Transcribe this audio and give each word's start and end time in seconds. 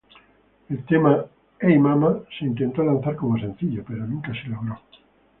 El 0.69 0.83
tema 0.85 1.25
"Hey 1.59 1.77
Mama" 1.77 2.21
se 2.39 2.45
intentó 2.45 2.81
lanzar 2.83 3.15
como 3.15 3.37
sencillo, 3.37 3.83
pero 3.87 4.03
nunca 4.07 4.31
se 4.33 4.49
logró. 4.49 4.81